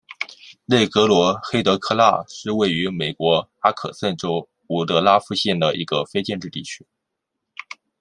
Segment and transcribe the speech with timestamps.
[0.65, 6.83] 内格罗黑德科纳是位于美国阿肯色州伍德拉夫县的一个非建制地区。